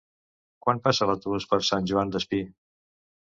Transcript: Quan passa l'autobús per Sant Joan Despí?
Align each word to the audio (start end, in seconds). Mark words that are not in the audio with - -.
Quan 0.67 0.79
passa 0.87 1.07
l'autobús 1.09 1.45
per 1.51 1.59
Sant 1.67 1.91
Joan 1.93 2.15
Despí? 2.17 2.41